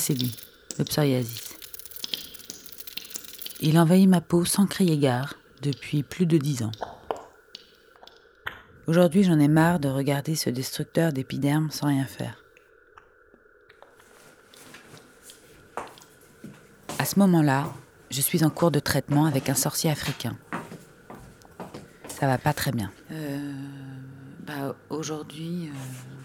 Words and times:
c'est 0.00 0.14
lui, 0.14 0.34
le 0.78 0.84
psoriasis. 0.84 1.56
Il 3.60 3.78
envahit 3.78 4.08
ma 4.08 4.20
peau 4.20 4.44
sans 4.44 4.66
crier 4.66 4.98
gare 4.98 5.34
depuis 5.62 6.02
plus 6.02 6.26
de 6.26 6.38
dix 6.38 6.62
ans. 6.62 6.72
Aujourd'hui, 8.86 9.22
j'en 9.22 9.38
ai 9.38 9.46
marre 9.46 9.78
de 9.78 9.88
regarder 9.88 10.34
ce 10.34 10.50
destructeur 10.50 11.12
d'épiderme 11.12 11.70
sans 11.70 11.88
rien 11.88 12.06
faire. 12.06 12.42
À 16.98 17.04
ce 17.04 17.18
moment-là, 17.18 17.72
je 18.10 18.20
suis 18.20 18.42
en 18.44 18.50
cours 18.50 18.70
de 18.70 18.80
traitement 18.80 19.26
avec 19.26 19.48
un 19.48 19.54
sorcier 19.54 19.90
africain. 19.90 20.36
Ça 22.08 22.26
va 22.26 22.38
pas 22.38 22.52
très 22.52 22.72
bien. 22.72 22.90
Euh, 23.12 23.52
bah, 24.40 24.74
Aujourd'hui, 24.88 25.68
euh, 25.68 26.19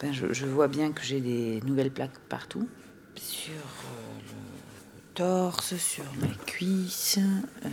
ben, 0.00 0.12
je, 0.12 0.32
je 0.32 0.46
vois 0.46 0.68
bien 0.68 0.92
que 0.92 1.02
j'ai 1.02 1.20
des 1.20 1.60
nouvelles 1.62 1.92
plaques 1.92 2.18
partout. 2.28 2.68
Sur 3.16 3.52
euh, 3.54 4.20
le 4.26 5.00
torse, 5.14 5.76
sur 5.76 6.04
mes 6.20 6.34
cuisses. 6.46 7.18
euh, 7.64 7.68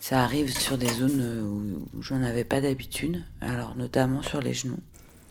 ça 0.00 0.22
arrive 0.22 0.56
sur 0.56 0.78
des 0.78 0.88
zones 0.88 1.20
euh, 1.20 1.42
où, 1.42 1.88
où 1.96 2.02
j'en 2.02 2.22
avais 2.22 2.44
pas 2.44 2.60
d'habitude, 2.60 3.24
alors 3.40 3.76
notamment 3.76 4.22
sur 4.22 4.40
les 4.40 4.54
genoux. 4.54 4.78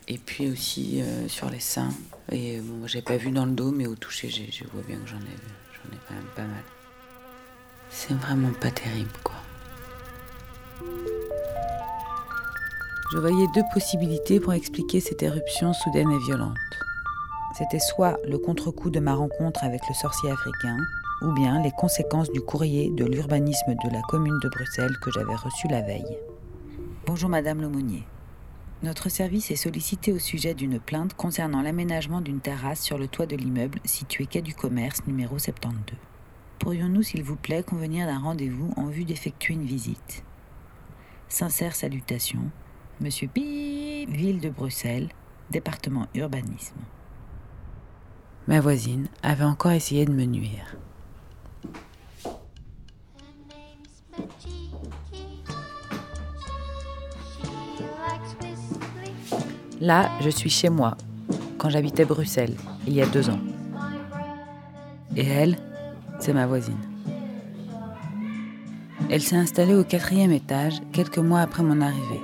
Et 0.08 0.18
puis 0.18 0.50
aussi 0.50 1.02
euh, 1.02 1.28
sur 1.28 1.50
les 1.50 1.60
seins. 1.60 1.94
Et 2.32 2.60
bon, 2.60 2.86
j'ai 2.86 3.02
pas 3.02 3.18
vu 3.18 3.32
dans 3.32 3.46
le 3.46 3.54
dos, 3.54 3.72
mais 3.72 3.88
au 3.88 3.96
toucher, 3.96 4.30
je 4.30 4.64
vois 4.66 4.84
bien 4.84 4.98
que 4.98 5.08
j'en 5.08 5.18
ai, 5.18 5.38
j'en 5.74 5.96
ai 5.96 6.00
quand 6.08 6.14
même 6.14 6.32
pas 6.36 6.46
mal. 6.46 6.64
C'est 7.90 8.14
vraiment 8.16 8.52
pas 8.54 8.72
terrible, 8.72 9.10
quoi. 9.24 9.36
Je 13.12 13.20
voyais 13.20 13.46
deux 13.54 13.64
possibilités 13.72 14.40
pour 14.40 14.54
expliquer 14.54 15.00
cette 15.00 15.22
éruption 15.22 15.74
soudaine 15.74 16.10
et 16.10 16.18
violente. 16.18 16.58
C'était 17.56 17.80
soit 17.80 18.18
le 18.28 18.40
contre-coup 18.40 18.90
de 18.90 19.00
ma 19.00 19.14
rencontre 19.14 19.64
avec 19.64 19.82
le 19.88 19.94
sorcier 19.94 20.32
africain, 20.32 20.78
ou 21.22 21.32
bien 21.32 21.62
les 21.62 21.72
conséquences 21.72 22.32
du 22.32 22.42
courrier 22.42 22.90
de 22.90 23.06
l'urbanisme 23.06 23.76
de 23.76 23.92
la 23.92 24.02
commune 24.02 24.40
de 24.42 24.50
Bruxelles 24.50 24.98
que 25.04 25.12
j'avais 25.12 25.36
reçu 25.36 25.68
la 25.68 25.82
veille. 25.82 26.18
Bonjour 27.06 27.30
Madame 27.30 27.62
Lemonnier. 27.62 28.04
Notre 28.82 29.10
service 29.10 29.52
est 29.52 29.56
sollicité 29.56 30.12
au 30.12 30.18
sujet 30.18 30.56
d'une 30.56 30.80
plainte 30.80 31.14
concernant 31.14 31.62
l'aménagement 31.62 32.22
d'une 32.22 32.42
terrasse 32.42 32.82
sur 32.82 32.98
le 32.98 33.08
toit 33.08 33.28
de 33.28 33.36
l'immeuble 33.36 33.80
situé 33.86 34.26
quai 34.26 34.42
du 34.42 34.56
commerce 34.56 35.06
numéro 35.06 35.38
72. 35.38 35.96
Pourrions-nous, 36.58 37.04
s'il 37.04 37.22
vous 37.22 37.36
plaît, 37.36 37.62
convenir 37.62 38.08
d'un 38.08 38.20
rendez-vous 38.20 38.74
en 38.78 38.88
vue 38.88 39.06
d'effectuer 39.06 39.54
une 39.54 39.66
visite? 39.66 40.24
Sincères 41.30 41.76
salutations, 41.76 42.50
Monsieur 43.02 43.28
Pi, 43.28 44.06
ville 44.08 44.40
de 44.40 44.50
Bruxelles, 44.50 45.10
département 45.52 46.08
urbanisme. 46.16 46.78
Ma 48.48 48.62
voisine 48.62 49.10
avait 49.22 49.44
encore 49.44 49.74
essayé 49.74 50.06
de 50.06 50.14
me 50.14 50.24
nuire. 50.24 50.78
Là, 59.82 60.10
je 60.22 60.30
suis 60.30 60.50
chez 60.50 60.70
moi, 60.70 60.96
quand 61.58 61.70
j'habitais 61.70 62.06
Bruxelles, 62.06 62.56
il 62.88 62.94
y 62.94 63.02
a 63.02 63.06
deux 63.08 63.30
ans. 63.30 63.42
Et 65.18 65.28
elle, 65.28 65.58
c'est 66.20 66.34
ma 66.34 66.48
voisine. 66.48 66.80
Elle 69.10 69.22
s'est 69.22 69.36
installée 69.36 69.76
au 69.76 69.84
quatrième 69.84 70.32
étage 70.32 70.82
quelques 70.94 71.18
mois 71.18 71.42
après 71.42 71.62
mon 71.62 71.82
arrivée. 71.82 72.22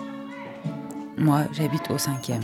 Moi, 1.22 1.44
j'habite 1.54 1.90
au 1.92 2.00
cinquième. 2.00 2.42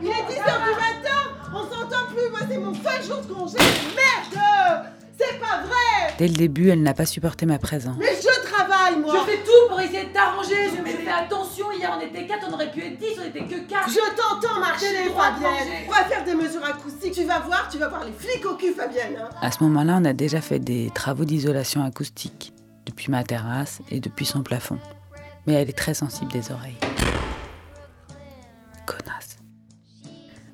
Il 0.00 0.08
est 0.08 0.12
10h 0.12 0.30
du 0.30 0.74
matin 0.74 1.18
On 1.52 1.62
s'entend 1.64 2.06
plus 2.08 2.30
Moi, 2.30 2.40
c'est 2.48 2.58
mon 2.58 2.72
seul 2.72 3.02
jour 3.04 3.22
de 3.22 3.32
congé 3.34 3.58
Merde 3.58 4.86
C'est 5.18 5.40
pas 5.40 5.62
vrai 5.62 6.14
Dès 6.18 6.28
le 6.28 6.34
début, 6.34 6.68
elle 6.70 6.82
n'a 6.82 6.94
pas 6.94 7.06
supporté 7.06 7.46
ma 7.46 7.58
présence. 7.58 7.96
Mais 7.98 8.14
je 8.14 8.48
travaille, 8.48 8.98
moi 9.00 9.14
Je 9.26 9.30
fais 9.32 9.38
tout 9.38 9.68
pour 9.68 9.80
essayer 9.80 10.04
de 10.04 10.12
t'arranger. 10.12 10.70
Je 10.76 10.80
me 10.80 10.86
fais 10.86 11.10
attention. 11.10 11.72
Hier, 11.72 11.98
on 11.98 12.00
était 12.00 12.26
4, 12.26 12.46
on 12.48 12.54
aurait 12.54 12.70
pu 12.70 12.80
être 12.80 12.98
10, 12.98 13.06
on 13.20 13.26
était 13.26 13.44
que 13.44 13.68
4. 13.68 13.90
Je 13.90 14.16
t'entends 14.16 14.60
marcher, 14.60 14.86
J'ai 14.96 15.04
le 15.04 15.10
droit 15.10 15.30
de 15.30 15.34
Fabienne. 15.42 15.84
On 15.88 15.90
va 15.90 16.04
faire 16.04 16.24
des 16.24 16.34
mesures 16.34 16.64
acoustiques? 16.64 17.12
Tu 17.14 17.24
vas 17.24 17.40
voir, 17.40 17.68
tu 17.70 17.78
vas 17.78 17.88
voir 17.88 18.04
les 18.04 18.12
flics 18.12 18.46
au 18.46 18.54
cul, 18.54 18.72
Fabienne 18.72 19.16
hein. 19.20 19.28
À 19.42 19.50
ce 19.50 19.62
moment-là, 19.64 19.98
on 20.00 20.04
a 20.04 20.12
déjà 20.12 20.40
fait 20.40 20.58
des 20.60 20.90
travaux 20.94 21.24
d'isolation 21.24 21.84
acoustique, 21.84 22.52
depuis 22.86 23.10
ma 23.10 23.24
terrasse 23.24 23.82
et 23.90 24.00
depuis 24.00 24.24
son 24.24 24.42
plafond. 24.42 24.78
Mais 25.46 25.54
elle 25.54 25.68
est 25.68 25.76
très 25.76 25.94
sensible 25.94 26.32
des 26.32 26.50
oreilles. 26.50 26.78
Connasse. 28.86 29.36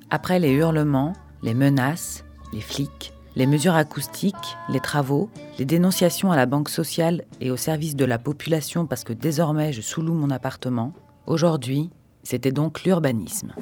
Après 0.09 0.39
les 0.39 0.51
hurlements, 0.51 1.13
les 1.41 1.53
menaces, 1.53 2.25
les 2.51 2.61
flics, 2.61 3.13
les 3.35 3.47
mesures 3.47 3.75
acoustiques, 3.75 4.57
les 4.69 4.79
travaux, 4.79 5.29
les 5.57 5.65
dénonciations 5.65 6.31
à 6.31 6.35
la 6.35 6.45
banque 6.45 6.69
sociale 6.69 7.23
et 7.39 7.49
au 7.49 7.57
service 7.57 7.95
de 7.95 8.05
la 8.05 8.19
population 8.19 8.85
parce 8.85 9.03
que 9.03 9.13
désormais 9.13 9.73
je 9.73 9.81
sous-loue 9.81 10.13
mon 10.13 10.29
appartement, 10.29 10.93
aujourd'hui, 11.25 11.89
c'était 12.23 12.51
donc 12.51 12.83
l'urbanisme. 12.83 13.53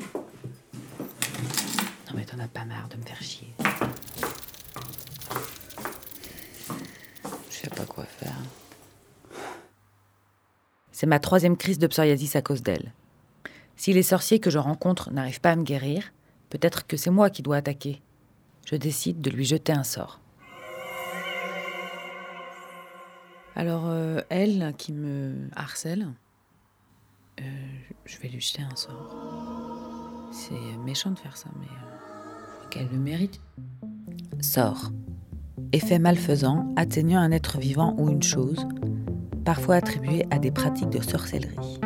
Non 2.07 2.15
mais 2.15 2.25
t'en 2.25 2.39
as 2.39 2.47
pas 2.47 2.65
marre 2.65 2.89
de 2.89 2.97
me 2.97 3.03
faire 3.03 3.21
chier. 3.21 3.53
Je 7.49 7.55
sais 7.55 7.69
pas 7.69 7.85
quoi 7.85 8.03
faire. 8.03 8.35
C'est 11.01 11.07
ma 11.07 11.17
troisième 11.17 11.57
crise 11.57 11.79
de 11.79 11.87
psoriasis 11.87 12.35
à 12.35 12.43
cause 12.43 12.61
d'elle. 12.61 12.93
Si 13.75 13.91
les 13.91 14.03
sorciers 14.03 14.39
que 14.39 14.51
je 14.51 14.59
rencontre 14.59 15.11
n'arrivent 15.11 15.41
pas 15.41 15.49
à 15.49 15.55
me 15.55 15.63
guérir, 15.63 16.13
peut-être 16.51 16.85
que 16.85 16.95
c'est 16.95 17.09
moi 17.09 17.31
qui 17.31 17.41
dois 17.41 17.55
attaquer. 17.55 18.03
Je 18.67 18.75
décide 18.75 19.19
de 19.19 19.31
lui 19.31 19.43
jeter 19.43 19.73
un 19.73 19.81
sort. 19.81 20.19
Alors, 23.55 23.87
euh, 23.87 24.21
elle 24.29 24.75
qui 24.77 24.93
me 24.93 25.49
harcèle, 25.55 26.05
euh, 27.39 27.43
je 28.05 28.19
vais 28.19 28.29
lui 28.29 28.39
jeter 28.39 28.61
un 28.61 28.75
sort. 28.75 29.15
C'est 30.31 30.77
méchant 30.85 31.09
de 31.09 31.17
faire 31.17 31.35
ça, 31.35 31.49
mais 31.59 31.65
euh, 31.65 32.67
qu'elle 32.69 32.89
le 32.91 32.99
mérite. 32.99 33.41
Sort. 34.39 34.91
Effet 35.71 35.97
malfaisant 35.97 36.71
atteignant 36.75 37.21
un 37.21 37.31
être 37.31 37.57
vivant 37.57 37.95
ou 37.97 38.07
une 38.09 38.21
chose, 38.21 38.67
parfois 39.43 39.75
attribué 39.75 40.25
à 40.31 40.39
des 40.39 40.51
pratiques 40.51 40.89
de 40.89 41.01
sorcellerie. 41.01 41.79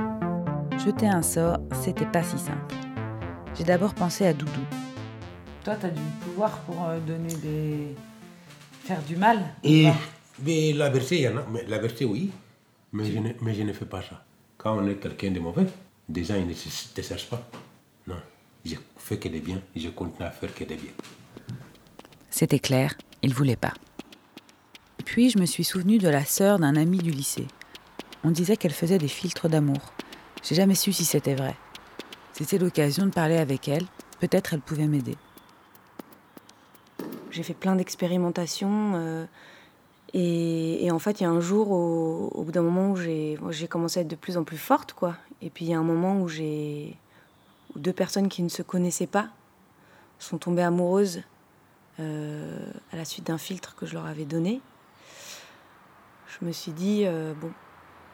Jeter 0.83 1.07
un 1.07 1.21
sort, 1.21 1.57
c'était 1.83 2.05
pas 2.05 2.23
si 2.23 2.37
simple. 2.37 2.75
J'ai 3.55 3.63
d'abord 3.63 3.93
pensé 3.93 4.25
à 4.25 4.33
Doudou. 4.33 4.51
Toi, 5.63 5.75
t'as 5.79 5.89
du 5.89 6.01
pouvoir 6.23 6.59
pour 6.59 6.83
euh, 6.85 6.99
donner 6.99 7.33
des. 7.35 7.95
faire 8.83 9.01
du 9.03 9.15
mal 9.15 9.39
Et 9.63 9.87
mais 10.43 10.73
la 10.73 10.89
vérité, 10.89 11.15
il 11.17 11.21
y 11.21 11.27
en 11.27 11.37
a. 11.37 11.45
Mais 11.49 11.63
la 11.67 11.79
vérité, 11.79 12.05
oui. 12.05 12.31
Mais 12.91 13.05
je, 13.11 13.17
ne, 13.19 13.29
mais 13.41 13.53
je 13.53 13.63
ne 13.63 13.73
fais 13.73 13.85
pas 13.85 14.01
ça. 14.01 14.23
Quand 14.57 14.77
on 14.77 14.87
est 14.87 14.95
quelqu'un 14.95 15.31
de 15.31 15.39
mauvais, 15.39 15.65
des 16.07 16.23
gens 16.23 16.35
ils 16.35 16.47
ne 16.47 16.53
te 16.53 17.01
cherchent 17.01 17.29
pas. 17.29 17.47
Non. 18.07 18.15
Je 18.63 18.75
fais 18.97 19.17
que 19.17 19.27
des 19.29 19.39
biens. 19.39 19.61
Je 19.75 19.89
continue 19.89 20.25
à 20.25 20.31
faire 20.31 20.53
que 20.53 20.63
des 20.63 20.75
biens. 20.75 20.93
C'était 22.29 22.59
clair, 22.59 22.95
il 23.21 23.33
voulait 23.33 23.55
pas. 23.55 23.73
Puis 25.05 25.29
je 25.29 25.37
me 25.37 25.45
suis 25.45 25.63
souvenu 25.63 25.99
de 25.99 26.09
la 26.09 26.25
sœur 26.25 26.59
d'un 26.59 26.75
ami 26.75 26.97
du 26.97 27.11
lycée. 27.11 27.47
On 28.23 28.31
disait 28.31 28.57
qu'elle 28.57 28.73
faisait 28.73 28.97
des 28.97 29.07
filtres 29.07 29.47
d'amour. 29.47 29.93
J'ai 30.43 30.55
jamais 30.55 30.75
su 30.75 30.91
si 30.91 31.05
c'était 31.05 31.35
vrai. 31.35 31.55
C'était 32.33 32.57
l'occasion 32.57 33.05
de 33.05 33.11
parler 33.11 33.37
avec 33.37 33.67
elle. 33.67 33.85
Peut-être 34.19 34.53
elle 34.53 34.61
pouvait 34.61 34.87
m'aider. 34.87 35.15
J'ai 37.31 37.43
fait 37.43 37.53
plein 37.53 37.75
d'expérimentations. 37.75 38.93
euh, 38.95 39.25
et, 40.13 40.89
en 40.91 40.99
fait, 40.99 41.19
il 41.19 41.23
y 41.23 41.25
a 41.25 41.29
un 41.29 41.41
jour, 41.41 41.71
au, 41.71 42.43
bout 42.43 42.51
d'un 42.51 42.61
moment, 42.61 42.91
où 42.91 42.95
j'ai 42.95 43.67
commencé 43.69 43.99
à 43.99 44.01
être 44.03 44.07
de 44.07 44.15
plus 44.15 44.37
en 44.37 44.45
plus 44.45 44.57
forte, 44.57 44.93
quoi. 44.93 45.17
Et 45.41 45.49
puis, 45.49 45.65
il 45.65 45.71
y 45.71 45.73
a 45.73 45.79
un 45.79 45.83
moment 45.83 46.21
où 46.21 46.29
j'ai. 46.29 46.95
deux 47.75 47.91
personnes 47.91 48.29
qui 48.29 48.41
ne 48.41 48.49
se 48.49 48.61
connaissaient 48.61 49.07
pas 49.07 49.27
sont 50.19 50.37
tombées 50.37 50.61
amoureuses 50.61 51.23
euh, 51.99 52.71
à 52.93 52.95
la 52.95 53.03
suite 53.03 53.27
d'un 53.27 53.37
filtre 53.37 53.75
que 53.75 53.85
je 53.85 53.93
leur 53.93 54.05
avais 54.05 54.23
donné. 54.23 54.61
Je 56.39 56.45
me 56.45 56.51
suis 56.51 56.71
dit, 56.71 57.03
euh, 57.05 57.33
bon, 57.33 57.51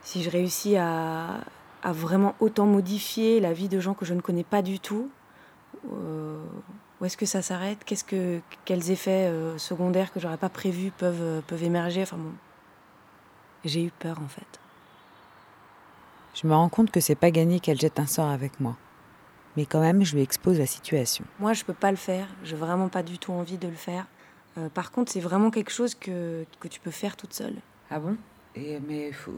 si 0.01 0.23
je 0.23 0.29
réussis 0.29 0.77
à, 0.77 1.41
à 1.83 1.91
vraiment 1.91 2.35
autant 2.39 2.65
modifier 2.65 3.39
la 3.39 3.53
vie 3.53 3.69
de 3.69 3.79
gens 3.79 3.93
que 3.93 4.05
je 4.05 4.13
ne 4.13 4.21
connais 4.21 4.43
pas 4.43 4.61
du 4.61 4.79
tout, 4.79 5.09
euh, 5.91 6.43
où 6.99 7.05
est-ce 7.05 7.17
que 7.17 7.25
ça 7.25 7.41
s'arrête? 7.41 7.83
Qu'est-ce 7.83 8.03
que 8.03 8.39
quels 8.65 8.91
effets 8.91 9.27
euh, 9.27 9.57
secondaires 9.57 10.11
que 10.13 10.19
j'aurais 10.19 10.37
pas 10.37 10.49
prévus 10.49 10.91
peuvent 10.91 11.41
peuvent 11.47 11.63
émerger? 11.63 12.03
Enfin 12.03 12.17
bon, 12.17 12.33
j'ai 13.65 13.83
eu 13.83 13.91
peur 13.91 14.19
en 14.23 14.27
fait. 14.27 14.59
Je 16.35 16.47
me 16.47 16.53
rends 16.53 16.69
compte 16.69 16.91
que 16.91 16.99
c'est 16.99 17.15
pas 17.15 17.31
gagné 17.31 17.59
qu'elle 17.59 17.79
jette 17.79 17.99
un 17.99 18.05
sort 18.05 18.29
avec 18.29 18.59
moi. 18.59 18.77
Mais 19.57 19.65
quand 19.65 19.81
même, 19.81 20.03
je 20.03 20.15
lui 20.15 20.21
expose 20.21 20.59
la 20.59 20.65
situation. 20.65 21.25
Moi, 21.39 21.53
je 21.53 21.65
peux 21.65 21.73
pas 21.73 21.91
le 21.91 21.97
faire. 21.97 22.27
J'ai 22.43 22.55
vraiment 22.55 22.87
pas 22.87 23.03
du 23.03 23.17
tout 23.17 23.33
envie 23.33 23.57
de 23.57 23.67
le 23.67 23.75
faire. 23.75 24.05
Euh, 24.57 24.69
par 24.69 24.91
contre, 24.91 25.11
c'est 25.11 25.19
vraiment 25.19 25.51
quelque 25.51 25.71
chose 25.71 25.93
que, 25.93 26.45
que 26.59 26.67
tu 26.69 26.79
peux 26.79 26.91
faire 26.91 27.17
toute 27.17 27.33
seule. 27.33 27.55
Ah 27.91 27.99
bon? 27.99 28.17
Et 28.55 28.79
mais 28.79 29.11
faut... 29.11 29.33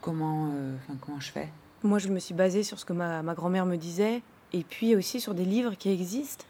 comment, 0.00 0.50
euh, 0.52 0.76
comment 1.00 1.20
je 1.20 1.32
fais? 1.32 1.48
Moi, 1.82 1.98
je 1.98 2.08
me 2.08 2.18
suis 2.18 2.34
basée 2.34 2.62
sur 2.62 2.78
ce 2.78 2.84
que 2.84 2.92
ma, 2.92 3.22
ma 3.22 3.34
grand-mère 3.34 3.66
me 3.66 3.76
disait, 3.76 4.22
et 4.52 4.62
puis 4.64 4.94
aussi 4.96 5.20
sur 5.20 5.34
des 5.34 5.44
livres 5.44 5.74
qui 5.74 5.90
existent 5.90 6.44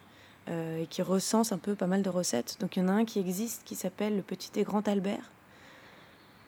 euh, 0.48 0.82
et 0.82 0.86
qui 0.86 1.02
recensent 1.02 1.52
un 1.52 1.58
peu 1.58 1.74
pas 1.74 1.86
mal 1.86 2.02
de 2.02 2.10
recettes. 2.10 2.56
Donc 2.60 2.76
il 2.76 2.80
y 2.80 2.82
en 2.82 2.88
a 2.88 2.92
un 2.92 3.04
qui 3.04 3.18
existe 3.18 3.62
qui 3.64 3.74
s'appelle 3.74 4.16
Le 4.16 4.22
Petit 4.22 4.50
et 4.60 4.62
Grand 4.62 4.86
Albert. 4.86 5.30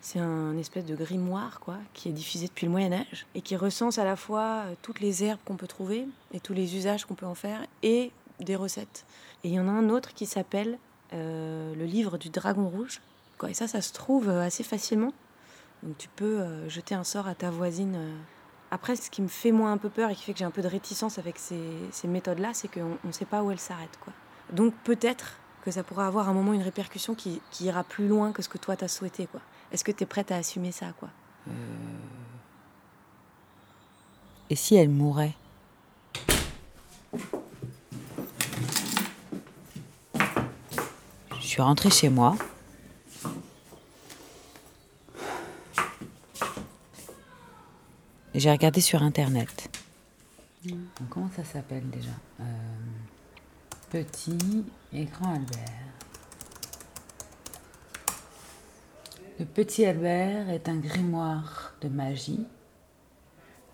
C'est 0.02 0.20
un 0.20 0.56
espèce 0.58 0.84
de 0.84 0.94
grimoire 0.94 1.58
quoi, 1.60 1.78
qui 1.94 2.10
est 2.10 2.12
diffusé 2.12 2.46
depuis 2.46 2.66
le 2.66 2.72
Moyen 2.72 2.92
Âge 2.92 3.26
et 3.34 3.40
qui 3.40 3.56
recense 3.56 3.98
à 3.98 4.04
la 4.04 4.16
fois 4.16 4.64
euh, 4.66 4.74
toutes 4.82 5.00
les 5.00 5.24
herbes 5.24 5.40
qu'on 5.44 5.56
peut 5.56 5.66
trouver 5.66 6.06
et 6.32 6.40
tous 6.40 6.52
les 6.52 6.76
usages 6.76 7.06
qu'on 7.06 7.14
peut 7.14 7.26
en 7.26 7.34
faire 7.34 7.66
et 7.82 8.12
des 8.38 8.54
recettes. 8.54 9.04
Et 9.42 9.48
il 9.48 9.54
y 9.54 9.58
en 9.58 9.66
a 9.66 9.72
un 9.72 9.88
autre 9.88 10.12
qui 10.12 10.26
s'appelle 10.26 10.78
euh, 11.14 11.74
Le 11.74 11.84
livre 11.86 12.18
du 12.18 12.28
dragon 12.28 12.68
rouge. 12.68 13.00
Et 13.48 13.54
ça, 13.54 13.68
ça 13.68 13.80
se 13.80 13.92
trouve 13.92 14.28
assez 14.28 14.62
facilement. 14.62 15.12
Donc 15.82 15.98
tu 15.98 16.08
peux 16.08 16.68
jeter 16.68 16.94
un 16.94 17.04
sort 17.04 17.28
à 17.28 17.34
ta 17.34 17.50
voisine 17.50 17.98
après, 18.70 18.96
ce 18.96 19.10
qui 19.10 19.22
me 19.22 19.28
fait 19.28 19.52
moi 19.52 19.70
un 19.70 19.78
peu 19.78 19.88
peur 19.88 20.10
et 20.10 20.14
qui 20.14 20.24
fait 20.24 20.32
que 20.32 20.38
j'ai 20.38 20.44
un 20.44 20.50
peu 20.50 20.62
de 20.62 20.68
réticence 20.68 21.18
avec 21.18 21.38
ces, 21.38 21.58
méthodes-là, 22.04 22.50
c'est 22.52 22.68
qu'on 22.68 22.98
ne 23.04 23.12
sait 23.12 23.24
pas 23.24 23.42
où 23.42 23.50
elles 23.50 23.60
s'arrêtent. 23.60 23.98
Quoi. 24.00 24.12
Donc 24.52 24.74
peut-être 24.84 25.38
que 25.62 25.70
ça 25.70 25.82
pourra 25.82 26.06
avoir 26.06 26.28
un 26.28 26.32
moment 26.32 26.52
une 26.52 26.62
répercussion 26.62 27.14
qui, 27.14 27.40
ira 27.60 27.84
plus 27.84 28.08
loin 28.08 28.32
que 28.32 28.42
ce 28.42 28.48
que 28.48 28.58
toi 28.58 28.76
t'as 28.76 28.88
souhaité. 28.88 29.26
Quoi. 29.26 29.40
Est-ce 29.72 29.84
que 29.84 29.92
tu 29.92 30.02
es 30.02 30.06
prête 30.06 30.32
à 30.32 30.36
assumer 30.36 30.72
ça 30.72 30.92
quoi? 30.98 31.08
Euh... 31.48 31.52
Et 34.50 34.56
si 34.56 34.76
elle 34.76 34.90
mourait? 34.90 35.34
Je 41.40 41.46
suis 41.46 41.62
rentrée 41.62 41.90
chez 41.90 42.08
moi. 42.08 42.36
J'ai 48.36 48.50
regardé 48.50 48.82
sur 48.82 49.02
internet. 49.02 49.70
Comment 51.08 51.30
ça 51.34 51.42
s'appelle 51.42 51.88
déjà 51.88 52.10
euh, 52.40 52.44
Petit 53.90 54.62
et 54.92 55.06
grand 55.06 55.36
Albert. 55.36 55.64
Le 59.38 59.46
petit 59.46 59.86
Albert 59.86 60.50
est 60.50 60.68
un 60.68 60.76
grimoire 60.76 61.72
de 61.80 61.88
magie 61.88 62.44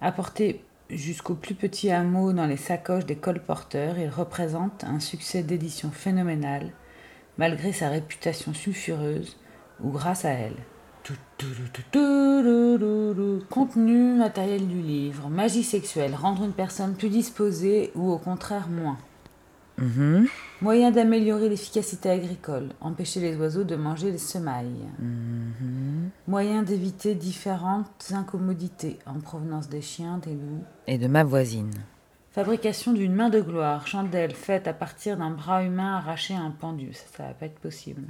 apporté 0.01 0.65
jusqu'au 0.91 1.35
plus 1.35 1.57
petit 1.57 1.91
hameau 1.91 2.33
dans 2.33 2.47
les 2.47 2.57
sacoches 2.57 3.07
des 3.07 3.17
colporteurs. 3.17 3.99
Il 3.99 4.11
représente 4.11 4.85
un 4.85 5.01
succès 5.01 5.43
d'édition 5.43 5.91
phénoménal 5.91 6.71
malgré 7.37 7.73
sa 7.73 7.89
réputation 7.89 8.55
sulfureuse 8.55 9.37
ou 9.81 9.91
grâce 9.91 10.25
à 10.25 10.31
elle. 10.31 10.57
Contenu 13.51 14.15
matériel 14.15 14.69
du 14.69 14.81
livre, 14.81 15.29
magie 15.29 15.63
sexuelle, 15.63 16.15
rendre 16.15 16.45
une 16.45 16.53
personne 16.53 16.95
plus 16.95 17.09
disposée 17.09 17.91
ou 17.95 18.11
au 18.13 18.19
contraire 18.19 18.69
moins. 18.69 18.99
Mm-hmm. 19.81 20.29
Moyen 20.61 20.91
d'améliorer 20.91 21.49
l'efficacité 21.49 22.11
agricole, 22.11 22.69
empêcher 22.81 23.21
les 23.21 23.37
oiseaux 23.37 23.65
de 23.65 23.75
manger 23.75 24.13
les 24.13 24.19
semailles. 24.19 24.87
Mm-hmm. 25.03 26.09
Moyen 26.29 26.63
d'éviter 26.63 27.15
différentes 27.15 28.13
incommodités 28.13 28.99
en 29.07 29.19
provenance 29.21 29.69
des 29.69 29.83
chiens, 29.83 30.19
des 30.19 30.35
loups 30.35 30.65
et 30.87 30.99
de 30.99 31.09
ma 31.09 31.25
voisine. 31.25 31.73
Fabrication 32.31 32.93
d'une 32.93 33.15
main 33.15 33.29
de 33.29 33.41
gloire, 33.41 33.87
chandelle 33.87 34.35
faite 34.35 34.69
à 34.69 34.73
partir 34.73 35.17
d'un 35.17 35.31
bras 35.31 35.65
humain 35.65 35.97
arraché 35.97 36.35
à 36.35 36.41
un 36.41 36.51
pendu. 36.51 36.93
Ça, 36.93 37.05
ça 37.17 37.23
va 37.25 37.35
pas 37.35 37.47
être 37.47 37.59
possible 37.59 38.05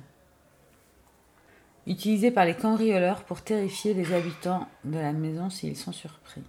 utilisé 1.86 2.30
par 2.30 2.44
les 2.44 2.54
cambrioleurs 2.54 3.24
pour 3.24 3.42
terrifier 3.42 3.94
les 3.94 4.12
habitants 4.12 4.68
de 4.84 4.98
la 4.98 5.12
maison 5.12 5.50
s'ils 5.50 5.76
sont 5.76 5.92
surpris. 5.92 6.42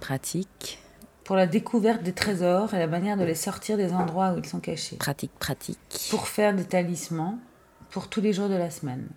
Pratique. 0.00 0.78
Pour 1.24 1.36
la 1.36 1.46
découverte 1.46 2.02
des 2.02 2.12
trésors 2.12 2.74
et 2.74 2.78
la 2.78 2.86
manière 2.86 3.16
de 3.16 3.24
les 3.24 3.34
sortir 3.34 3.78
des 3.78 3.92
endroits 3.92 4.32
où 4.34 4.38
ils 4.38 4.46
sont 4.46 4.60
cachés. 4.60 4.96
Pratique, 4.96 5.32
pratique. 5.38 5.78
Pour 6.10 6.28
faire 6.28 6.54
des 6.54 6.64
talismans 6.64 7.38
pour 7.90 8.08
tous 8.08 8.20
les 8.20 8.32
jours 8.32 8.48
de 8.48 8.56
la 8.56 8.70
semaine. 8.70 9.08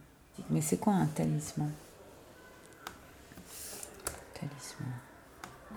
Mais 0.49 0.61
c'est 0.61 0.77
quoi 0.77 0.93
un 0.93 1.07
talisman? 1.07 1.71
Talisman. 4.35 4.93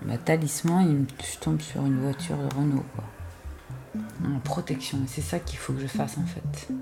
Ma 0.03 0.17
talisman, 0.17 0.85
me 0.85 1.05
tombe 1.41 1.61
sur 1.61 1.85
une 1.85 1.99
voiture 1.99 2.37
de 2.37 2.55
Renault, 2.55 2.85
quoi. 2.95 3.03
En 4.25 4.39
protection. 4.39 4.99
Et 5.03 5.07
c'est 5.07 5.21
ça 5.21 5.39
qu'il 5.39 5.57
faut 5.57 5.73
que 5.73 5.81
je 5.81 5.87
fasse 5.87 6.17
en 6.17 6.25
fait. 6.25 6.73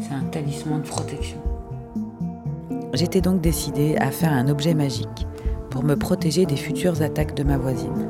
C'est 0.00 0.14
un 0.14 0.24
talisman 0.24 0.80
de 0.80 0.88
protection. 0.88 1.42
J'étais 2.94 3.22
donc 3.22 3.40
décidée 3.40 3.96
à 3.96 4.10
faire 4.10 4.32
un 4.32 4.48
objet 4.48 4.74
magique 4.74 5.26
pour 5.70 5.82
me 5.82 5.96
protéger 5.96 6.44
des 6.44 6.56
futures 6.56 7.00
attaques 7.00 7.34
de 7.34 7.42
ma 7.42 7.56
voisine. 7.56 8.06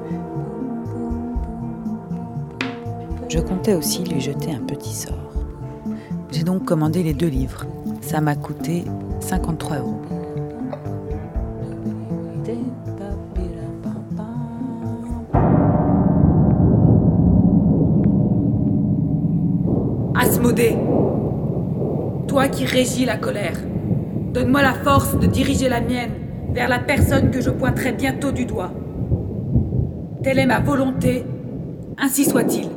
Je 3.28 3.38
comptais 3.38 3.74
aussi 3.74 4.02
lui 4.02 4.20
jeter 4.20 4.52
un 4.52 4.60
petit 4.60 4.92
sort. 4.92 5.14
J'ai 6.32 6.42
donc 6.42 6.64
commandé 6.64 7.04
les 7.04 7.14
deux 7.14 7.28
livres. 7.28 7.64
Ça 8.00 8.20
m'a 8.20 8.34
coûté 8.34 8.84
53 9.20 9.78
euros. 9.78 10.00
Asmodée, 20.14 20.76
toi 22.26 22.48
qui 22.48 22.64
régis 22.64 23.06
la 23.06 23.16
colère, 23.16 23.56
Donne-moi 24.32 24.62
la 24.62 24.72
force 24.72 25.18
de 25.18 25.26
diriger 25.26 25.68
la 25.68 25.80
mienne 25.80 26.12
vers 26.52 26.68
la 26.68 26.78
personne 26.78 27.30
que 27.30 27.40
je 27.40 27.50
pointerai 27.50 27.92
bientôt 27.92 28.32
du 28.32 28.46
doigt. 28.46 28.72
Telle 30.22 30.38
est 30.38 30.46
ma 30.46 30.60
volonté, 30.60 31.24
ainsi 31.98 32.24
soit-il. 32.24 32.68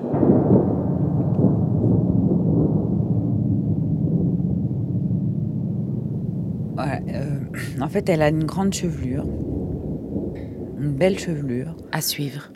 Euh, 6.78 7.40
en 7.81 7.88
fait, 7.88 8.10
elle 8.10 8.22
a 8.22 8.30
une 8.30 8.44
grande 8.44 8.74
chevelure, 8.74 9.24
une 9.24 10.94
belle 10.94 11.18
chevelure 11.18 11.75
à 11.92 12.01
suivre. 12.01 12.51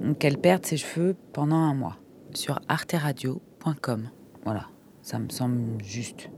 Donc, 0.00 0.24
elle 0.24 0.38
perd 0.38 0.64
ses 0.64 0.76
cheveux 0.76 1.16
pendant 1.32 1.56
un 1.56 1.74
mois 1.74 1.96
sur 2.34 2.60
arteradio.com. 2.68 4.08
Voilà, 4.44 4.66
ça 5.02 5.18
me 5.18 5.28
semble 5.28 5.82
juste. 5.82 6.30